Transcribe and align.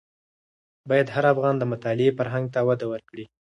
باید 0.89 1.07
هر 1.15 1.25
افغان 1.33 1.55
د 1.59 1.63
مطالعې 1.71 2.15
فرهنګ 2.17 2.45
ته 2.53 2.59
وده 2.67 2.85
ورکړي. 2.93 3.25